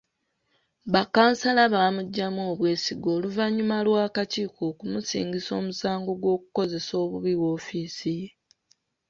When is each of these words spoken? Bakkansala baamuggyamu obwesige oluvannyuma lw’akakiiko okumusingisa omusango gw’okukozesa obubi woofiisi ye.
Bakkansala 0.93 1.63
baamuggyamu 1.73 2.41
obwesige 2.51 3.07
oluvannyuma 3.15 3.77
lw’akakiiko 3.85 4.61
okumusingisa 4.71 5.51
omusango 5.59 6.11
gw’okukozesa 6.21 6.93
obubi 7.03 7.33
woofiisi 7.41 8.09
ye. 8.19 8.29